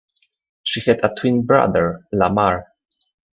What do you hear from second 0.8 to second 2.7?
had a twin brother, Lamar.